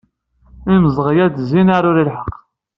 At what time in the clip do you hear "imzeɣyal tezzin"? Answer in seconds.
0.73-1.73